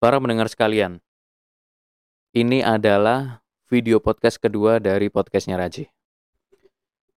Para 0.00 0.16
pendengar 0.16 0.48
sekalian, 0.48 1.04
ini 2.32 2.64
adalah 2.64 3.44
video 3.68 4.00
podcast 4.00 4.40
kedua 4.40 4.80
dari 4.80 5.12
podcastnya 5.12 5.60
Raji. 5.60 5.92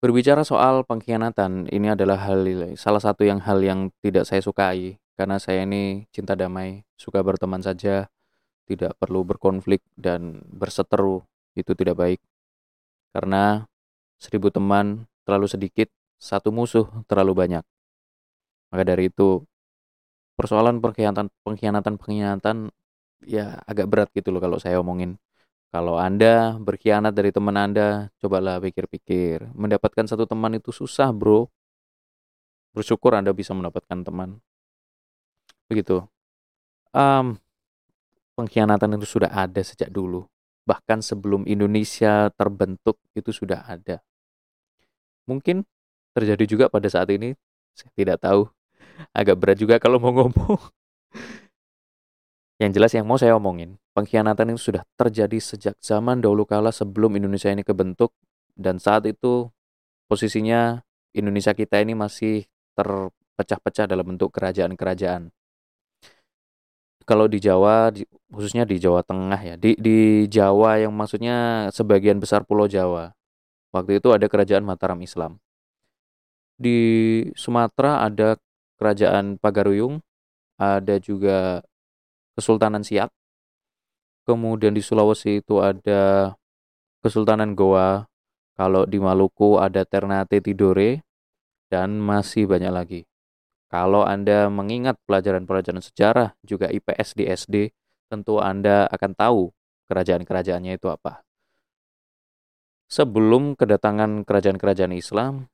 Berbicara 0.02 0.42
soal 0.42 0.82
pengkhianatan, 0.82 1.70
ini 1.70 1.94
adalah 1.94 2.18
hal 2.26 2.42
salah 2.74 2.98
satu 2.98 3.22
yang 3.22 3.38
hal 3.38 3.62
yang 3.62 3.94
tidak 4.02 4.26
saya 4.26 4.42
sukai 4.42 4.98
karena 5.14 5.38
saya 5.38 5.62
ini 5.62 6.10
cinta 6.10 6.34
damai, 6.34 6.82
suka 6.98 7.22
berteman 7.22 7.62
saja, 7.62 8.10
tidak 8.66 8.98
perlu 8.98 9.22
berkonflik 9.22 9.86
dan 9.94 10.42
berseteru, 10.50 11.22
itu 11.54 11.78
tidak 11.78 11.94
baik. 11.94 12.20
Karena 13.14 13.62
seribu 14.18 14.50
teman 14.50 15.06
terlalu 15.22 15.46
sedikit, 15.46 15.86
satu 16.18 16.50
musuh 16.50 16.90
terlalu 17.06 17.46
banyak. 17.46 17.64
Maka 18.74 18.82
dari 18.82 19.06
itu, 19.06 19.46
persoalan 20.38 20.80
pengkhianatan 20.82 21.28
pengkhianatan 21.44 21.94
pengkhianatan 22.00 22.56
ya 23.26 23.60
agak 23.66 23.86
berat 23.88 24.08
gitu 24.14 24.34
loh 24.34 24.42
kalau 24.42 24.58
saya 24.58 24.78
omongin. 24.82 25.18
Kalau 25.72 25.96
Anda 25.96 26.60
berkhianat 26.60 27.16
dari 27.16 27.32
teman 27.32 27.56
Anda, 27.56 28.12
cobalah 28.20 28.60
pikir-pikir. 28.60 29.56
Mendapatkan 29.56 30.04
satu 30.04 30.28
teman 30.28 30.52
itu 30.60 30.68
susah, 30.68 31.08
bro. 31.16 31.48
Bersyukur 32.76 33.16
Anda 33.16 33.32
bisa 33.32 33.56
mendapatkan 33.56 34.04
teman. 34.04 34.36
Begitu. 35.72 36.04
Um, 36.92 37.40
pengkhianatan 38.36 39.00
itu 39.00 39.16
sudah 39.16 39.32
ada 39.32 39.64
sejak 39.64 39.88
dulu. 39.88 40.28
Bahkan 40.68 41.00
sebelum 41.00 41.48
Indonesia 41.48 42.28
terbentuk, 42.36 43.00
itu 43.16 43.32
sudah 43.32 43.64
ada. 43.64 44.04
Mungkin 45.24 45.64
terjadi 46.12 46.44
juga 46.44 46.64
pada 46.68 46.92
saat 46.92 47.08
ini, 47.08 47.32
saya 47.72 47.88
tidak 47.96 48.20
tahu. 48.20 48.44
Agak 49.10 49.36
berat 49.42 49.58
juga 49.58 49.82
kalau 49.82 49.98
mau 49.98 50.14
ngomong. 50.14 50.62
Yang 52.62 52.78
jelas 52.78 52.92
yang 52.94 53.10
mau 53.10 53.18
saya 53.18 53.34
omongin, 53.34 53.74
pengkhianatan 53.90 54.54
itu 54.54 54.70
sudah 54.70 54.86
terjadi 54.94 55.34
sejak 55.42 55.74
zaman 55.82 56.22
dahulu 56.22 56.46
kala 56.46 56.70
sebelum 56.70 57.18
Indonesia 57.18 57.50
ini 57.50 57.66
kebentuk 57.66 58.14
dan 58.54 58.78
saat 58.78 59.02
itu 59.10 59.50
posisinya 60.06 60.78
Indonesia 61.10 61.50
kita 61.58 61.82
ini 61.82 61.98
masih 61.98 62.46
terpecah-pecah 62.78 63.90
dalam 63.90 64.14
bentuk 64.14 64.30
kerajaan-kerajaan. 64.30 65.34
Kalau 67.02 67.26
di 67.26 67.42
Jawa, 67.42 67.90
khususnya 68.30 68.62
di 68.62 68.78
Jawa 68.78 69.02
Tengah 69.02 69.40
ya, 69.42 69.54
di, 69.58 69.74
di 69.74 70.30
Jawa 70.30 70.78
yang 70.78 70.94
maksudnya 70.94 71.66
sebagian 71.74 72.22
besar 72.22 72.46
Pulau 72.46 72.70
Jawa, 72.70 73.10
waktu 73.74 73.98
itu 73.98 74.14
ada 74.14 74.30
kerajaan 74.30 74.62
Mataram 74.62 75.02
Islam. 75.02 75.42
Di 76.54 76.78
Sumatera 77.34 78.06
ada 78.06 78.38
kerajaan 78.76 79.36
Pagaruyung, 79.40 80.00
ada 80.60 80.96
juga 81.02 81.60
Kesultanan 82.38 82.86
Siak. 82.86 83.10
Kemudian 84.22 84.72
di 84.72 84.80
Sulawesi 84.80 85.42
itu 85.42 85.58
ada 85.58 86.32
Kesultanan 87.02 87.58
Goa. 87.58 88.06
Kalau 88.54 88.86
di 88.86 89.00
Maluku 89.02 89.58
ada 89.58 89.82
Ternate 89.82 90.38
Tidore 90.38 91.02
dan 91.72 91.98
masih 91.98 92.46
banyak 92.46 92.72
lagi. 92.72 93.00
Kalau 93.72 94.04
Anda 94.04 94.52
mengingat 94.52 95.00
pelajaran-pelajaran 95.08 95.80
sejarah 95.80 96.36
juga 96.44 96.68
IPS 96.68 97.16
di 97.16 97.24
SD, 97.24 97.56
tentu 98.12 98.36
Anda 98.36 98.84
akan 98.92 99.16
tahu 99.16 99.42
kerajaan-kerajaannya 99.88 100.76
itu 100.76 100.92
apa. 100.92 101.24
Sebelum 102.92 103.56
kedatangan 103.56 104.28
kerajaan-kerajaan 104.28 104.92
Islam, 104.92 105.48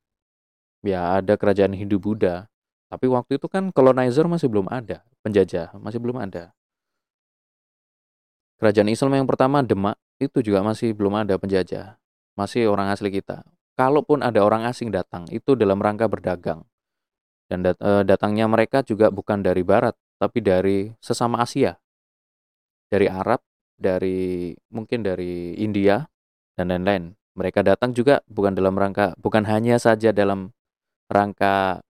ya 0.83 1.23
ada 1.23 1.39
kerajaan 1.39 1.79
Hindu 1.79 2.03
Buddha. 2.03 2.51
Tapi 2.89 3.07
waktu 3.09 3.37
itu 3.37 3.47
kan 3.53 3.69
colonizer 3.69 4.25
masih 4.25 4.49
belum 4.49 4.69
ada, 4.73 5.05
penjajah 5.21 5.77
masih 5.77 6.01
belum 6.01 6.25
ada. 6.25 6.57
Kerajaan 8.59 8.91
Islam 8.91 9.23
yang 9.23 9.29
pertama 9.29 9.63
Demak 9.63 9.95
itu 10.19 10.43
juga 10.43 10.67
masih 10.67 10.91
belum 10.91 11.15
ada 11.23 11.39
penjajah, 11.39 11.95
masih 12.35 12.67
orang 12.67 12.91
asli 12.91 13.13
kita. 13.15 13.47
Kalaupun 13.79 14.27
ada 14.27 14.43
orang 14.43 14.67
asing 14.67 14.91
datang, 14.91 15.31
itu 15.31 15.55
dalam 15.55 15.79
rangka 15.79 16.11
berdagang. 16.11 16.67
Dan 17.47 17.63
dat 17.63 17.79
e, 17.79 18.03
datangnya 18.03 18.51
mereka 18.51 18.83
juga 18.83 19.15
bukan 19.15 19.47
dari 19.47 19.63
barat, 19.63 19.95
tapi 20.19 20.43
dari 20.43 20.91
sesama 20.99 21.39
Asia. 21.47 21.79
Dari 22.91 23.07
Arab, 23.07 23.39
dari 23.79 24.51
mungkin 24.75 25.07
dari 25.07 25.55
India 25.63 26.03
dan 26.59 26.75
lain-lain. 26.75 27.15
Mereka 27.39 27.63
datang 27.63 27.95
juga 27.95 28.27
bukan 28.27 28.59
dalam 28.59 28.75
rangka 28.75 29.15
bukan 29.23 29.47
hanya 29.47 29.79
saja 29.79 30.11
dalam 30.11 30.51
rangka 31.07 31.87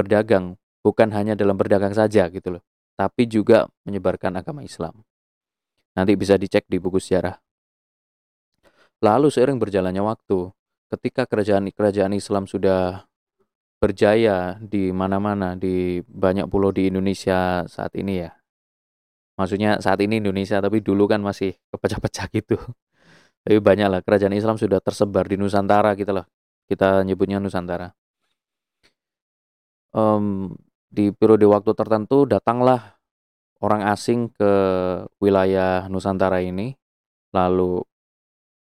berdagang, 0.00 0.56
bukan 0.80 1.12
hanya 1.12 1.36
dalam 1.36 1.60
berdagang 1.60 1.92
saja 1.92 2.32
gitu 2.32 2.56
loh, 2.56 2.62
tapi 2.96 3.28
juga 3.28 3.68
menyebarkan 3.84 4.40
agama 4.40 4.64
Islam. 4.64 5.04
Nanti 5.92 6.16
bisa 6.16 6.40
dicek 6.40 6.64
di 6.64 6.80
buku 6.80 6.96
sejarah. 6.96 7.36
Lalu 9.04 9.28
seiring 9.28 9.60
berjalannya 9.60 10.00
waktu, 10.00 10.52
ketika 10.92 11.28
kerajaan-kerajaan 11.28 12.16
Islam 12.16 12.48
sudah 12.48 13.04
berjaya 13.80 14.60
di 14.60 14.92
mana-mana 14.92 15.56
di 15.56 16.04
banyak 16.04 16.44
pulau 16.52 16.68
di 16.68 16.92
Indonesia 16.92 17.64
saat 17.64 17.96
ini 17.96 18.28
ya. 18.28 18.30
Maksudnya 19.40 19.80
saat 19.80 19.96
ini 20.04 20.20
Indonesia 20.20 20.60
tapi 20.60 20.84
dulu 20.84 21.08
kan 21.08 21.24
masih 21.24 21.56
kepecah-pecah 21.72 22.28
gitu. 22.36 22.60
Tapi 23.40 23.56
banyak 23.56 23.88
lah 23.88 24.00
kerajaan 24.04 24.36
Islam 24.36 24.60
sudah 24.60 24.84
tersebar 24.84 25.24
di 25.24 25.40
Nusantara 25.40 25.96
gitu 25.96 26.12
lah. 26.12 26.28
Kita 26.68 27.00
nyebutnya 27.08 27.40
Nusantara. 27.40 27.88
Um, 29.90 30.54
di 30.90 31.10
periode 31.10 31.46
waktu 31.46 31.74
tertentu 31.74 32.26
datanglah 32.26 32.98
orang 33.62 33.86
asing 33.90 34.30
ke 34.34 34.52
wilayah 35.22 35.86
Nusantara 35.86 36.42
ini, 36.42 36.74
lalu 37.30 37.82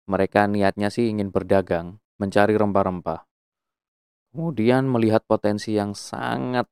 mereka 0.09 0.45
niatnya 0.45 0.91
sih 0.91 1.09
ingin 1.09 1.31
berdagang, 1.31 2.01
mencari 2.19 2.53
rempah-rempah. 2.57 3.25
Kemudian 4.31 4.87
melihat 4.87 5.23
potensi 5.27 5.75
yang 5.75 5.95
sangat 5.95 6.67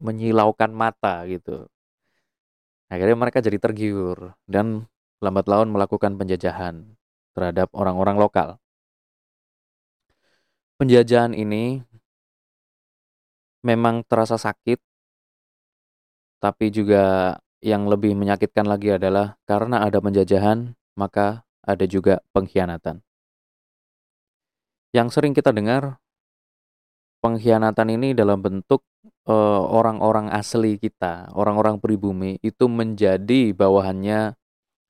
menyilaukan 0.00 0.70
mata 0.74 1.22
gitu. 1.30 1.70
Akhirnya 2.90 3.14
mereka 3.14 3.38
jadi 3.38 3.62
tergiur 3.62 4.34
dan 4.50 4.90
lambat 5.22 5.46
laun 5.46 5.70
melakukan 5.70 6.18
penjajahan 6.18 6.98
terhadap 7.36 7.70
orang-orang 7.70 8.18
lokal. 8.18 8.58
Penjajahan 10.80 11.36
ini 11.36 11.84
memang 13.60 14.00
terasa 14.08 14.40
sakit 14.40 14.80
tapi 16.40 16.72
juga 16.72 17.36
yang 17.60 17.84
lebih 17.84 18.16
menyakitkan 18.16 18.64
lagi 18.64 18.96
adalah 18.96 19.36
karena 19.44 19.84
ada 19.84 20.00
penjajahan, 20.00 20.72
maka 20.96 21.44
ada 21.60 21.84
juga 21.84 22.24
pengkhianatan. 22.32 23.04
Yang 24.96 25.08
sering 25.12 25.36
kita 25.36 25.52
dengar, 25.52 26.00
pengkhianatan 27.20 28.00
ini 28.00 28.16
dalam 28.16 28.40
bentuk 28.40 28.80
eh, 29.28 29.62
orang-orang 29.68 30.32
uh, 30.32 30.40
asli 30.40 30.80
kita, 30.80 31.28
orang-orang 31.36 31.76
pribumi 31.76 32.40
itu 32.40 32.66
menjadi 32.66 33.52
bawahannya 33.52 34.34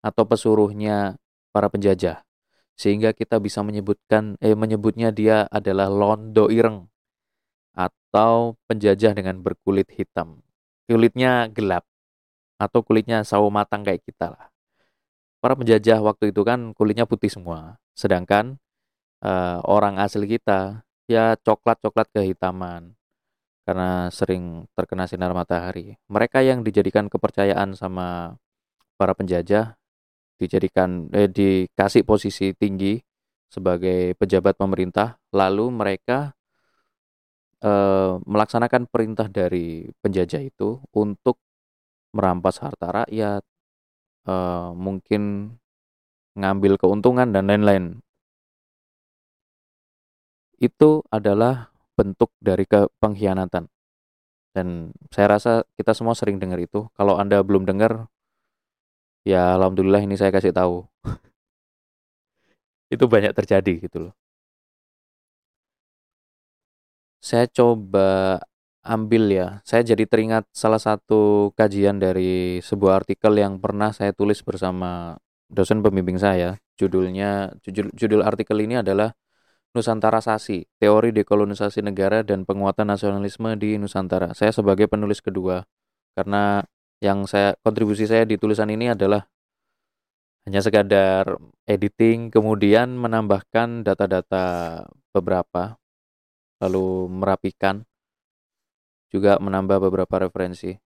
atau 0.00 0.22
pesuruhnya 0.24 1.18
para 1.50 1.66
penjajah. 1.66 2.29
Sehingga 2.80 3.12
kita 3.12 3.36
bisa 3.36 3.60
menyebutkan 3.60 4.40
eh 4.40 4.56
menyebutnya 4.56 5.12
dia 5.12 5.44
adalah 5.52 5.92
londo 5.92 6.48
ireng 6.48 6.88
atau 7.76 8.56
penjajah 8.64 9.12
dengan 9.12 9.44
berkulit 9.44 9.92
hitam 9.92 10.40
kulitnya 10.90 11.46
gelap 11.54 11.86
atau 12.58 12.82
kulitnya 12.82 13.22
sawo 13.22 13.46
matang 13.46 13.86
kayak 13.86 14.02
kita 14.02 14.34
lah. 14.34 14.50
Para 15.38 15.54
penjajah 15.54 16.02
waktu 16.02 16.34
itu 16.34 16.42
kan 16.42 16.74
kulitnya 16.74 17.06
putih 17.06 17.30
semua, 17.30 17.78
sedangkan 17.94 18.58
uh, 19.22 19.62
orang 19.64 20.02
asli 20.02 20.26
kita 20.26 20.82
ya 21.06 21.38
coklat-coklat 21.40 22.10
kehitaman 22.12 22.92
karena 23.64 24.10
sering 24.10 24.66
terkena 24.74 25.06
sinar 25.06 25.30
matahari. 25.30 25.94
Mereka 26.10 26.42
yang 26.42 26.66
dijadikan 26.66 27.06
kepercayaan 27.06 27.78
sama 27.78 28.36
para 28.98 29.14
penjajah 29.14 29.79
dijadikan 30.40 31.12
eh, 31.12 31.28
dikasih 31.28 32.02
posisi 32.08 32.56
tinggi 32.56 32.96
sebagai 33.52 34.16
pejabat 34.16 34.56
pemerintah, 34.56 35.20
lalu 35.36 35.68
mereka 35.68 36.32
Eh, 37.60 38.12
melaksanakan 38.24 38.88
perintah 38.88 39.28
dari 39.28 39.84
penjajah 40.00 40.40
itu 40.40 40.80
untuk 40.96 41.36
merampas 42.16 42.56
harta 42.64 43.04
rakyat, 43.04 43.44
uh, 44.26 44.72
mungkin 44.74 45.54
ngambil 46.40 46.80
keuntungan 46.80 47.28
dan 47.36 47.44
lain-lain. 47.52 48.00
Itu 50.56 51.04
adalah 51.12 51.68
bentuk 51.96 52.32
dari 52.40 52.64
ke 52.64 52.88
pengkhianatan. 52.96 53.68
Dan 54.56 54.96
saya 55.12 55.26
rasa 55.36 55.52
kita 55.76 55.92
semua 55.92 56.16
sering 56.16 56.40
dengar 56.40 56.58
itu. 56.64 56.88
Kalau 56.96 57.20
Anda 57.20 57.44
belum 57.44 57.68
dengar, 57.68 58.08
ya 59.24 59.56
alhamdulillah 59.56 60.02
ini 60.06 60.14
saya 60.20 60.30
kasih 60.34 60.52
tahu. 60.54 60.86
Itu 62.94 63.04
banyak 63.06 63.32
terjadi 63.38 63.72
gitu 63.86 63.98
loh. 64.10 64.14
Saya 67.20 67.44
coba 67.52 68.40
ambil 68.80 69.28
ya, 69.28 69.60
saya 69.68 69.84
jadi 69.84 70.08
teringat 70.08 70.48
salah 70.56 70.80
satu 70.80 71.52
kajian 71.52 72.00
dari 72.00 72.64
sebuah 72.64 73.04
artikel 73.04 73.36
yang 73.36 73.60
pernah 73.60 73.92
saya 73.92 74.16
tulis 74.16 74.40
bersama 74.40 75.20
dosen 75.52 75.84
pembimbing 75.84 76.16
saya. 76.16 76.56
Judulnya 76.80 77.52
judul, 77.60 77.92
judul 77.92 78.22
artikel 78.24 78.56
ini 78.64 78.80
adalah 78.80 79.12
Nusantara 79.76 80.18
Sasi, 80.24 80.64
Teori 80.80 81.12
Dekolonisasi 81.12 81.84
Negara 81.84 82.24
dan 82.24 82.48
Penguatan 82.48 82.88
Nasionalisme 82.88 83.54
di 83.60 83.76
Nusantara. 83.76 84.32
Saya 84.32 84.50
sebagai 84.50 84.88
penulis 84.88 85.20
kedua 85.20 85.62
karena 86.16 86.64
yang 87.00 87.24
saya 87.24 87.56
kontribusi 87.64 88.04
saya 88.04 88.28
di 88.28 88.36
tulisan 88.36 88.68
ini 88.68 88.92
adalah 88.92 89.24
hanya 90.44 90.60
sekadar 90.64 91.36
editing 91.68 92.32
kemudian 92.32 92.96
menambahkan 92.96 93.84
data-data 93.84 94.84
beberapa 95.12 95.80
lalu 96.60 97.08
merapikan 97.08 97.84
juga 99.10 99.36
menambah 99.42 99.82
beberapa 99.90 100.30
referensi. 100.30 100.76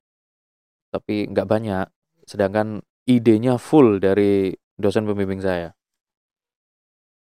Tapi 0.89 1.29
nggak 1.29 1.47
banyak. 1.47 1.87
Sedangkan 2.25 2.81
idenya 3.05 3.61
full 3.61 4.01
dari 4.01 4.49
dosen 4.75 5.05
pembimbing 5.05 5.39
saya. 5.39 5.71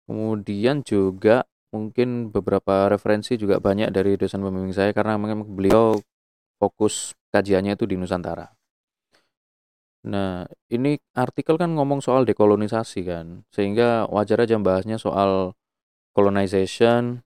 Kemudian 0.04 0.84
juga 0.84 1.48
mungkin 1.72 2.34
beberapa 2.34 2.90
referensi 2.90 3.38
juga 3.38 3.62
banyak 3.62 3.94
dari 3.94 4.18
dosen 4.18 4.44
pembimbing 4.44 4.74
saya 4.74 4.90
karena 4.92 5.16
memang 5.16 5.46
beliau 5.46 5.96
fokus 6.60 7.16
kajiannya 7.32 7.78
itu 7.78 7.88
di 7.88 7.96
Nusantara. 7.96 8.59
Nah, 10.00 10.48
ini 10.72 10.96
artikel 11.12 11.60
kan 11.60 11.76
ngomong 11.76 12.00
soal 12.00 12.24
dekolonisasi 12.24 13.04
kan, 13.04 13.44
sehingga 13.52 14.08
wajar 14.08 14.40
aja 14.40 14.56
bahasnya 14.56 14.96
soal 14.96 15.52
colonization, 16.16 17.20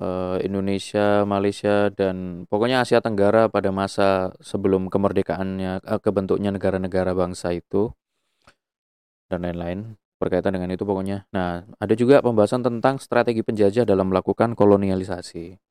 uh, 0.00 0.40
Indonesia, 0.40 1.28
Malaysia, 1.28 1.92
dan 1.92 2.48
pokoknya 2.48 2.80
Asia 2.80 3.04
Tenggara 3.04 3.52
pada 3.52 3.68
masa 3.74 4.32
sebelum 4.40 4.88
kemerdekaannya, 4.88 5.84
uh, 5.84 6.00
kebentuknya 6.00 6.48
negara-negara 6.48 7.12
bangsa 7.12 7.52
itu, 7.52 7.92
dan 9.28 9.44
lain-lain 9.44 10.00
berkaitan 10.16 10.56
dengan 10.56 10.72
itu 10.72 10.82
pokoknya. 10.88 11.28
Nah, 11.30 11.68
ada 11.76 11.94
juga 11.94 12.24
pembahasan 12.24 12.64
tentang 12.64 12.98
strategi 12.98 13.44
penjajah 13.44 13.84
dalam 13.84 14.10
melakukan 14.10 14.56
kolonialisasi. 14.56 15.67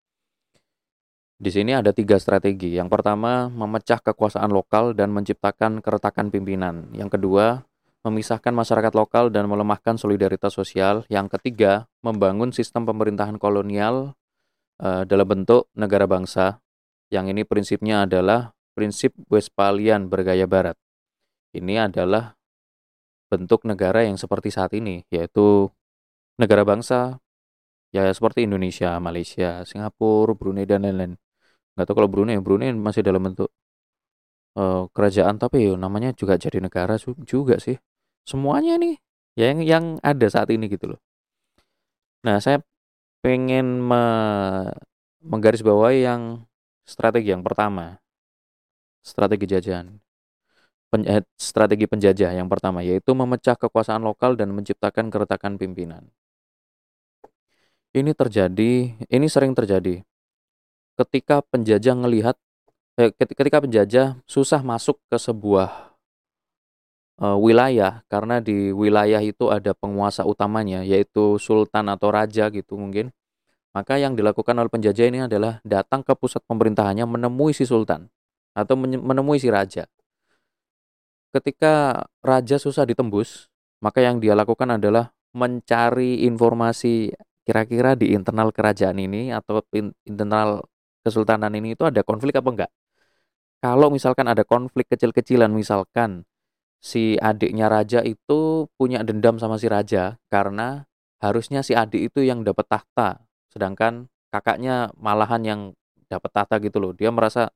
Di 1.38 1.54
sini 1.54 1.70
ada 1.70 1.94
tiga 1.94 2.18
strategi. 2.18 2.74
Yang 2.74 2.98
pertama, 2.98 3.46
memecah 3.46 4.02
kekuasaan 4.02 4.50
lokal 4.50 4.98
dan 4.98 5.14
menciptakan 5.14 5.86
keretakan 5.86 6.34
pimpinan. 6.34 6.90
Yang 6.98 7.22
kedua, 7.22 7.62
memisahkan 8.02 8.50
masyarakat 8.58 8.94
lokal 8.98 9.30
dan 9.30 9.46
melemahkan 9.46 10.02
solidaritas 10.02 10.58
sosial. 10.58 11.06
Yang 11.14 11.38
ketiga, 11.38 11.86
membangun 12.02 12.50
sistem 12.50 12.90
pemerintahan 12.90 13.38
kolonial 13.38 14.18
uh, 14.82 15.06
dalam 15.06 15.30
bentuk 15.30 15.70
negara 15.78 16.10
bangsa. 16.10 16.58
Yang 17.14 17.38
ini 17.38 17.42
prinsipnya 17.46 18.10
adalah 18.10 18.58
prinsip 18.74 19.14
Westphalian 19.30 20.10
bergaya 20.10 20.50
barat. 20.50 20.74
Ini 21.54 21.86
adalah 21.86 22.34
bentuk 23.30 23.62
negara 23.62 24.02
yang 24.02 24.18
seperti 24.18 24.50
saat 24.50 24.74
ini, 24.74 25.06
yaitu 25.14 25.70
negara 26.42 26.66
bangsa 26.66 27.22
ya 27.94 28.10
seperti 28.10 28.50
Indonesia, 28.50 28.98
Malaysia, 28.98 29.62
Singapura, 29.70 30.34
Brunei 30.34 30.66
dan 30.66 30.82
lain-lain. 30.82 31.27
Nggak 31.78 31.86
tahu 31.86 31.96
kalau 32.02 32.10
Brunei, 32.10 32.42
Brunei 32.42 32.74
masih 32.74 33.06
dalam 33.06 33.22
bentuk 33.22 33.54
uh, 34.58 34.90
kerajaan 34.92 35.38
tapi 35.38 35.78
namanya 35.78 36.10
juga 36.18 36.36
jadi 36.42 36.58
negara 36.58 36.98
juga 37.24 37.62
sih 37.62 37.78
semuanya 38.26 38.82
nih 38.82 38.98
yang 39.38 39.62
yang 39.62 39.86
ada 40.02 40.26
saat 40.28 40.50
ini 40.50 40.66
gitu 40.66 40.98
loh. 40.98 41.00
Nah, 42.26 42.42
saya 42.42 42.60
pengen 43.22 43.82
me 43.86 44.04
menggarisbawahi 45.22 46.06
yang 46.08 46.22
strategi 46.88 47.30
yang 47.34 47.46
pertama. 47.46 48.02
Strategi 49.06 49.46
jajahan. 49.48 49.88
Pen, 50.88 51.04
eh, 51.04 51.24
strategi 51.36 51.84
penjajah 51.84 52.32
yang 52.32 52.48
pertama 52.48 52.80
yaitu 52.80 53.12
memecah 53.12 53.60
kekuasaan 53.60 54.04
lokal 54.08 54.40
dan 54.40 54.56
menciptakan 54.56 55.12
keretakan 55.12 55.60
pimpinan. 55.60 56.08
Ini 57.92 58.12
terjadi, 58.14 58.72
ini 59.10 59.28
sering 59.28 59.52
terjadi. 59.58 60.00
Ketika 60.98 61.46
penjajah 61.46 61.94
melihat 61.94 62.36
eh, 62.98 63.14
ketika 63.14 63.62
penjajah 63.62 64.18
susah 64.26 64.66
masuk 64.66 64.98
ke 65.08 65.18
sebuah 65.22 65.94
uh, 67.22 67.38
wilayah 67.38 68.02
karena 68.10 68.42
di 68.42 68.74
wilayah 68.74 69.22
itu 69.22 69.50
ada 69.50 69.74
penguasa 69.78 70.26
utamanya 70.26 70.82
yaitu 70.86 71.38
sultan 71.42 71.90
atau 71.90 72.10
raja 72.14 72.50
gitu 72.50 72.78
mungkin. 72.78 73.14
Maka 73.78 74.02
yang 74.02 74.18
dilakukan 74.18 74.58
oleh 74.58 74.74
penjajah 74.74 75.06
ini 75.06 75.20
adalah 75.30 75.62
datang 75.62 76.02
ke 76.02 76.18
pusat 76.18 76.42
pemerintahannya 76.50 77.06
menemui 77.06 77.54
si 77.54 77.62
sultan 77.62 78.10
atau 78.58 78.74
menemui 78.74 79.38
si 79.38 79.54
raja. 79.54 79.86
Ketika 81.30 82.02
raja 82.26 82.58
susah 82.58 82.90
ditembus, 82.90 83.54
maka 83.78 84.02
yang 84.02 84.18
dia 84.18 84.34
lakukan 84.34 84.82
adalah 84.82 85.14
mencari 85.38 86.26
informasi 86.26 87.14
kira-kira 87.46 87.94
di 87.94 88.18
internal 88.18 88.50
kerajaan 88.50 88.98
ini 88.98 89.30
atau 89.30 89.62
internal 90.10 90.66
kesultanan 91.08 91.56
ini 91.56 91.74
itu 91.80 91.88
ada 91.88 92.04
konflik 92.04 92.36
apa 92.36 92.50
enggak. 92.52 92.72
Kalau 93.64 93.88
misalkan 93.90 94.28
ada 94.28 94.44
konflik 94.44 94.86
kecil-kecilan 94.92 95.50
misalkan 95.50 96.28
si 96.84 97.18
adiknya 97.18 97.72
raja 97.72 98.06
itu 98.06 98.70
punya 98.78 99.02
dendam 99.08 99.40
sama 99.42 99.58
si 99.58 99.66
raja 99.72 100.20
karena 100.30 100.86
harusnya 101.24 101.66
si 101.66 101.74
adik 101.74 102.14
itu 102.14 102.20
yang 102.22 102.46
dapat 102.46 102.68
tahta 102.70 103.24
sedangkan 103.50 104.06
kakaknya 104.30 104.94
malahan 105.00 105.42
yang 105.42 105.62
dapat 106.12 106.32
tahta 106.32 106.56
gitu 106.62 106.78
loh. 106.80 106.92
Dia 106.94 107.10
merasa 107.10 107.50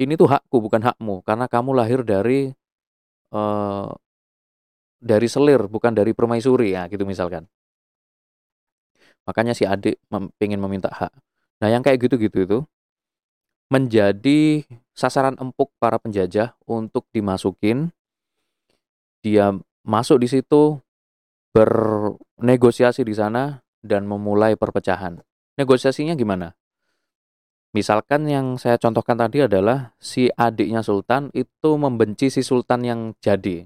ini 0.00 0.16
tuh 0.16 0.28
hakku 0.32 0.58
bukan 0.64 0.82
hakmu 0.82 1.20
karena 1.26 1.46
kamu 1.50 1.70
lahir 1.76 2.00
dari 2.02 2.50
uh, 3.34 3.88
dari 5.02 5.28
selir 5.28 5.66
bukan 5.68 5.92
dari 5.92 6.12
permaisuri. 6.16 6.74
Ya 6.78 6.86
gitu 6.88 7.04
misalkan. 7.04 7.46
Makanya 9.26 9.54
si 9.54 9.64
adik 9.68 9.98
mem 10.10 10.30
pengen 10.38 10.58
meminta 10.62 10.90
hak. 10.90 11.12
Nah 11.62 11.68
yang 11.70 11.82
kayak 11.84 11.98
gitu-gitu 12.02 12.38
itu 12.46 12.58
menjadi 13.72 14.68
sasaran 14.92 15.40
empuk 15.40 15.72
para 15.80 15.96
penjajah 15.96 16.52
untuk 16.68 17.08
dimasukin 17.08 17.88
dia 19.24 19.56
masuk 19.80 20.20
di 20.20 20.28
situ 20.28 20.76
bernegosiasi 21.56 23.00
di 23.00 23.16
sana 23.16 23.64
dan 23.80 24.04
memulai 24.04 24.60
perpecahan. 24.60 25.24
Negosiasinya 25.56 26.12
gimana? 26.12 26.52
Misalkan 27.72 28.28
yang 28.28 28.60
saya 28.60 28.76
contohkan 28.76 29.16
tadi 29.16 29.48
adalah 29.48 29.96
si 29.96 30.28
adiknya 30.28 30.84
sultan 30.84 31.32
itu 31.32 31.80
membenci 31.80 32.28
si 32.28 32.44
sultan 32.44 32.84
yang 32.84 33.00
jadi. 33.24 33.64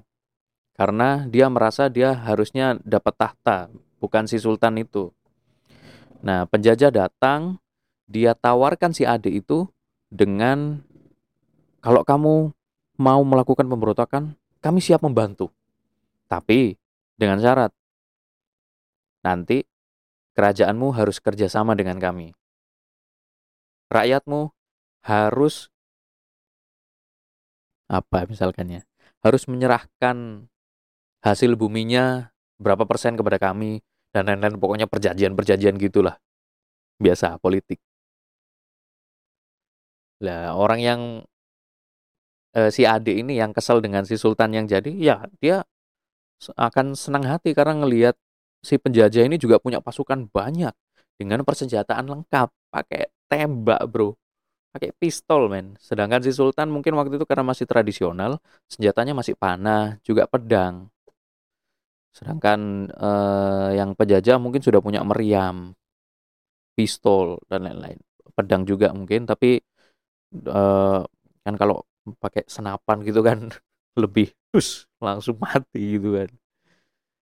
Karena 0.79 1.27
dia 1.27 1.51
merasa 1.51 1.91
dia 1.91 2.15
harusnya 2.15 2.79
dapat 2.87 3.19
tahta, 3.19 3.67
bukan 3.99 4.31
si 4.31 4.39
sultan 4.39 4.79
itu. 4.79 5.11
Nah, 6.23 6.47
penjajah 6.47 6.95
datang, 6.95 7.59
dia 8.07 8.39
tawarkan 8.39 8.95
si 8.95 9.03
adik 9.03 9.43
itu 9.43 9.67
dengan 10.17 10.81
kalau 11.85 12.03
kamu 12.03 12.51
mau 12.97 13.21
melakukan 13.23 13.69
pemberontakan, 13.69 14.35
kami 14.65 14.81
siap 14.81 15.05
membantu. 15.05 15.53
Tapi 16.27 16.75
dengan 17.15 17.39
syarat, 17.39 17.71
nanti 19.23 19.63
kerajaanmu 20.35 20.91
harus 20.97 21.23
kerjasama 21.23 21.77
dengan 21.79 22.01
kami. 22.03 22.35
Rakyatmu 23.93 24.51
harus 25.07 25.71
apa 27.87 28.27
misalkan 28.27 28.81
ya, 28.81 28.83
harus 29.23 29.47
menyerahkan 29.47 30.51
hasil 31.23 31.55
buminya 31.55 32.35
berapa 32.59 32.83
persen 32.83 33.15
kepada 33.15 33.39
kami 33.39 33.85
dan 34.11 34.27
lain-lain 34.27 34.59
pokoknya 34.59 34.91
perjanjian-perjanjian 34.91 35.79
gitulah. 35.79 36.19
Biasa 36.99 37.39
politik. 37.39 37.79
Lah 40.25 40.57
orang 40.57 40.81
yang 40.81 41.01
uh, 42.57 42.71
si 42.73 42.89
adik 42.89 43.17
ini 43.21 43.37
yang 43.37 43.53
kesel 43.53 43.85
dengan 43.85 44.09
si 44.09 44.17
sultan 44.17 44.57
yang 44.57 44.65
jadi, 44.65 44.93
ya 44.97 45.17
dia 45.41 45.65
akan 46.57 46.97
senang 46.97 47.25
hati 47.25 47.57
karena 47.57 47.85
ngelihat 47.85 48.17
si 48.61 48.77
penjajah 48.77 49.25
ini 49.25 49.37
juga 49.41 49.61
punya 49.61 49.81
pasukan 49.81 50.29
banyak 50.29 50.73
dengan 51.17 51.45
persenjataan 51.45 52.07
lengkap, 52.09 52.49
pakai 52.73 53.09
tembak, 53.29 53.81
Bro. 53.89 54.17
Pakai 54.77 54.93
pistol, 55.01 55.49
men. 55.49 55.81
Sedangkan 55.81 56.21
si 56.21 56.37
sultan 56.37 56.69
mungkin 56.69 56.93
waktu 57.01 57.17
itu 57.17 57.25
karena 57.25 57.49
masih 57.49 57.65
tradisional, 57.65 58.37
senjatanya 58.69 59.17
masih 59.17 59.33
panah, 59.33 59.97
juga 60.05 60.29
pedang. 60.29 60.93
Sedangkan 62.13 62.93
uh, 62.93 63.73
yang 63.73 63.97
penjajah 63.97 64.37
mungkin 64.37 64.61
sudah 64.61 64.85
punya 64.85 65.01
meriam, 65.01 65.73
pistol 66.77 67.41
dan 67.49 67.65
lain-lain. 67.65 67.97
Pedang 68.37 68.69
juga 68.69 68.93
mungkin, 68.93 69.25
tapi 69.25 69.65
uh, 70.47 71.03
kan 71.47 71.55
kalau 71.55 71.87
pakai 72.23 72.47
senapan 72.47 73.03
gitu 73.03 73.21
kan 73.23 73.51
lebih 74.03 74.31
terus 74.51 74.87
langsung 75.03 75.39
mati 75.39 75.99
gitu 75.99 76.17
kan. 76.17 76.31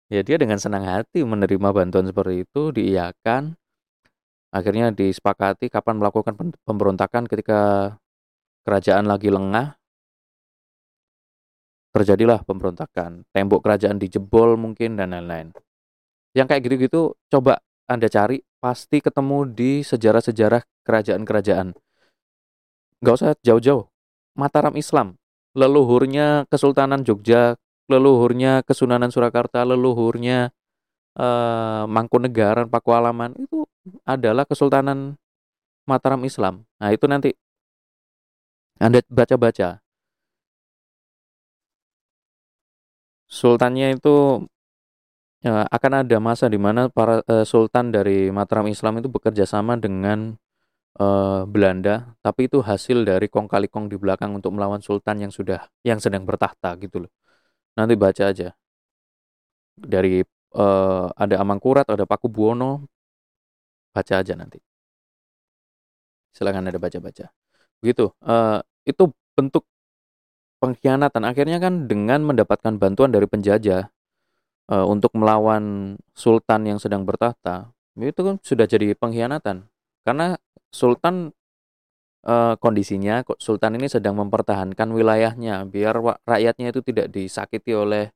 Ya 0.05 0.21
dia 0.21 0.37
dengan 0.37 0.61
senang 0.61 0.85
hati 0.85 1.25
menerima 1.25 1.73
bantuan 1.73 2.05
seperti 2.05 2.45
itu 2.45 2.69
diiakan 2.69 3.57
akhirnya 4.53 4.93
disepakati 4.93 5.67
kapan 5.67 5.97
melakukan 5.97 6.37
pemberontakan 6.63 7.25
ketika 7.25 7.93
kerajaan 8.63 9.09
lagi 9.09 9.33
lengah. 9.33 9.75
Terjadilah 11.95 12.43
pemberontakan 12.43 13.23
tembok 13.31 13.63
kerajaan 13.63 13.95
dijebol 13.95 14.59
mungkin 14.59 14.99
dan 14.99 15.15
lain-lain. 15.15 15.55
Yang 16.35 16.47
kayak 16.51 16.61
gitu-gitu 16.67 17.01
coba 17.31 17.63
anda 17.87 18.11
cari 18.11 18.43
pasti 18.59 18.99
ketemu 18.99 19.47
di 19.47 19.79
sejarah-sejarah 19.79 20.61
kerajaan-kerajaan 20.83 21.71
nggak 23.05 23.15
usah 23.21 23.29
jauh-jauh 23.45 23.85
Mataram 24.33 24.73
Islam 24.73 25.13
leluhurnya 25.53 26.49
Kesultanan 26.49 27.05
Jogja 27.05 27.53
leluhurnya 27.85 28.65
Kesunanan 28.65 29.13
Surakarta 29.13 29.61
leluhurnya 29.61 30.49
uh, 31.13 31.85
Mangkunegaran 31.85 32.65
Pakualaman 32.67 33.37
itu 33.37 33.69
adalah 34.01 34.49
Kesultanan 34.49 35.13
Mataram 35.85 36.25
Islam 36.25 36.65
nah 36.81 36.89
itu 36.89 37.05
nanti 37.05 37.37
anda 38.79 38.99
baca-baca. 39.07 39.79
Sultannya 43.25 43.95
itu 43.97 44.45
ya, 45.43 45.65
akan 45.67 45.91
ada 46.05 46.17
masa 46.21 46.45
di 46.51 46.59
mana 46.59 46.87
para 46.91 47.23
uh, 47.25 47.45
sultan 47.47 47.89
dari 47.95 48.29
Mataram 48.31 48.67
Islam 48.69 48.99
itu 49.01 49.07
bekerja 49.11 49.47
sama 49.47 49.75
dengan 49.79 50.37
uh, 50.99 51.43
Belanda, 51.47 52.15
tapi 52.23 52.47
itu 52.47 52.59
hasil 52.63 53.03
dari 53.07 53.27
kong 53.27 53.47
kali 53.51 53.67
kong 53.67 53.91
di 53.91 53.97
belakang 53.99 54.35
untuk 54.35 54.55
melawan 54.55 54.79
sultan 54.79 55.19
yang 55.23 55.31
sudah 55.33 55.67
yang 55.83 55.99
sedang 55.99 56.23
bertahta 56.23 56.75
gitu 56.79 57.07
loh. 57.07 57.11
Nanti 57.75 57.93
baca 57.99 58.23
aja. 58.31 58.55
Dari 59.75 60.23
uh, 60.55 61.07
ada 61.15 61.35
Amangkurat, 61.43 61.83
ada 61.87 62.07
Paku 62.07 62.31
Buwono, 62.31 62.87
baca 63.91 64.13
aja 64.23 64.33
nanti. 64.39 64.59
Silakan 66.35 66.67
ada 66.67 66.79
baca-baca. 66.79 67.31
Begitu. 67.79 68.11
Uh, 68.23 68.59
itu 68.87 69.11
bentuk 69.35 69.63
pengkhianatan. 70.59 71.23
Akhirnya 71.27 71.59
kan 71.59 71.87
dengan 71.87 72.23
mendapatkan 72.23 72.75
bantuan 72.79 73.11
dari 73.11 73.27
penjajah 73.27 73.91
uh, 74.71 74.85
untuk 74.87 75.11
melawan 75.15 75.95
sultan 76.15 76.67
yang 76.67 76.79
sedang 76.79 77.03
bertahta, 77.03 77.71
itu 77.99 78.19
kan 78.19 78.35
sudah 78.43 78.67
jadi 78.67 78.95
pengkhianatan. 78.95 79.67
Karena 80.05 80.37
sultan 80.69 81.33
uh, 82.29 82.53
kondisinya 82.61 83.25
sultan 83.41 83.81
ini 83.81 83.89
sedang 83.89 84.21
mempertahankan 84.21 84.93
wilayahnya 84.93 85.65
biar 85.65 85.97
rakyatnya 86.21 86.69
itu 86.69 86.81
tidak 86.85 87.07
disakiti 87.09 87.73
oleh 87.73 88.13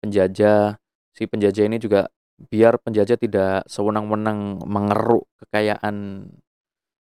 penjajah. 0.00 0.80
Si 1.12 1.28
penjajah 1.28 1.64
ini 1.68 1.76
juga 1.76 2.08
biar 2.36 2.80
penjajah 2.80 3.16
tidak 3.20 3.64
sewenang-wenang 3.68 4.64
mengeruk 4.64 5.28
kekayaan 5.44 6.28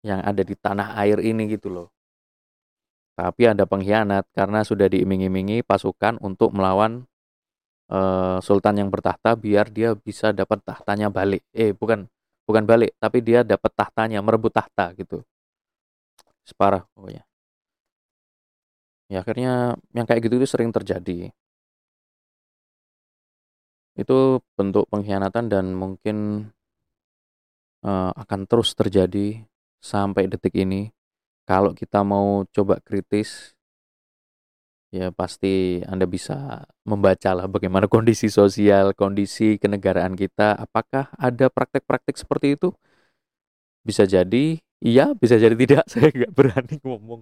yang 0.04 0.20
ada 0.20 0.44
di 0.44 0.56
tanah 0.56 1.00
air 1.00 1.24
ini 1.24 1.48
gitu 1.52 1.72
loh. 1.72 1.88
Tapi 3.16 3.48
ada 3.48 3.64
pengkhianat 3.64 4.28
karena 4.36 4.66
sudah 4.66 4.90
diiming-imingi 4.90 5.64
pasukan 5.64 6.18
untuk 6.20 6.52
melawan 6.52 7.06
uh, 7.94 8.42
sultan 8.42 8.82
yang 8.84 8.90
bertahta 8.90 9.38
biar 9.38 9.70
dia 9.70 9.96
bisa 9.96 10.34
dapat 10.36 10.60
tahtanya 10.66 11.08
balik. 11.14 11.46
Eh, 11.56 11.72
bukan 11.72 12.10
bukan 12.44 12.64
balik, 12.68 12.92
tapi 13.00 13.24
dia 13.24 13.42
dapat 13.44 13.72
tahtanya, 13.76 14.20
merebut 14.20 14.52
tahta 14.52 14.92
gitu. 14.98 15.24
Separah 16.44 16.84
pokoknya. 16.96 17.24
Ya 19.12 19.22
akhirnya 19.22 19.78
yang 19.96 20.06
kayak 20.08 20.26
gitu 20.28 20.42
itu 20.42 20.48
sering 20.50 20.72
terjadi. 20.74 21.32
Itu 23.94 24.42
bentuk 24.58 24.90
pengkhianatan 24.90 25.54
dan 25.54 25.72
mungkin 25.78 26.50
uh, 27.86 28.12
akan 28.18 28.50
terus 28.50 28.74
terjadi 28.74 29.46
sampai 29.84 30.32
detik 30.32 30.56
ini, 30.58 30.90
kalau 31.44 31.76
kita 31.76 32.02
mau 32.02 32.48
coba 32.50 32.80
kritis, 32.80 33.54
ya 34.94 35.10
pasti 35.10 35.82
Anda 35.90 36.06
bisa 36.06 36.70
membaca 36.86 37.34
lah 37.34 37.50
bagaimana 37.50 37.90
kondisi 37.90 38.30
sosial, 38.30 38.94
kondisi 38.94 39.58
kenegaraan 39.58 40.14
kita. 40.14 40.54
Apakah 40.54 41.10
ada 41.18 41.50
praktek-praktek 41.50 42.16
seperti 42.22 42.54
itu? 42.54 42.70
Bisa 43.82 44.06
jadi 44.06 44.62
iya, 44.86 45.18
bisa 45.18 45.42
jadi 45.42 45.58
tidak. 45.58 45.86
Saya 45.92 46.14
nggak 46.14 46.34
berani 46.38 46.76
ngomong. 46.86 47.22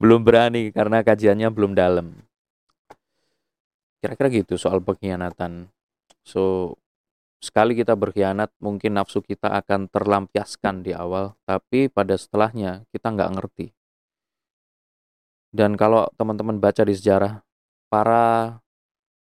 Belum 0.00 0.24
berani 0.24 0.72
karena 0.72 1.04
kajiannya 1.04 1.48
belum 1.52 1.76
dalam. 1.76 2.16
Kira-kira 4.00 4.28
gitu 4.32 4.56
soal 4.56 4.80
pengkhianatan. 4.80 5.68
So, 6.24 6.74
Sekali 7.44 7.76
kita 7.76 7.92
berkhianat, 7.92 8.56
mungkin 8.56 8.96
nafsu 8.96 9.20
kita 9.20 9.52
akan 9.52 9.92
terlampiaskan 9.92 10.80
di 10.80 10.96
awal, 10.96 11.36
tapi 11.44 11.92
pada 11.92 12.16
setelahnya 12.16 12.88
kita 12.88 13.12
nggak 13.12 13.36
ngerti. 13.36 13.66
Dan 15.54 15.78
kalau 15.78 16.10
teman-teman 16.18 16.58
baca 16.58 16.82
di 16.82 16.98
sejarah, 16.98 17.46
para 17.86 18.58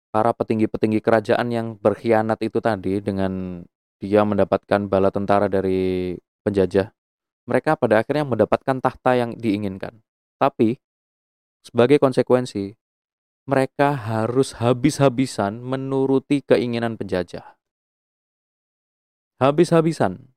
para 0.09 0.33
petinggi-petinggi 0.33 0.97
kerajaan 0.97 1.53
yang 1.53 1.67
berkhianat 1.77 2.41
itu 2.41 2.57
tadi 2.57 2.97
dengan 3.05 3.61
dia 4.01 4.25
mendapatkan 4.25 4.89
bala 4.89 5.13
tentara 5.13 5.45
dari 5.45 6.17
penjajah, 6.41 6.89
mereka 7.45 7.77
pada 7.77 8.01
akhirnya 8.01 8.25
mendapatkan 8.25 8.81
tahta 8.81 9.13
yang 9.13 9.37
diinginkan. 9.37 10.01
Tapi 10.41 10.81
sebagai 11.61 12.01
konsekuensi, 12.01 12.73
mereka 13.45 13.93
harus 13.93 14.57
habis-habisan 14.57 15.61
menuruti 15.61 16.41
keinginan 16.41 16.97
penjajah 16.97 17.57
habis-habisan. 19.37 20.33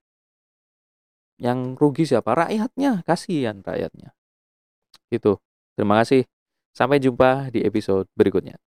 Yang 1.41 1.81
rugi 1.81 2.05
siapa? 2.05 2.37
Rakyatnya, 2.37 3.01
kasihan 3.09 3.65
rakyatnya. 3.65 4.13
Itu. 5.09 5.41
Terima 5.81 6.05
kasih. 6.05 6.29
Sampai 6.77 7.01
jumpa 7.01 7.49
di 7.49 7.65
episode 7.65 8.05
berikutnya. 8.13 8.61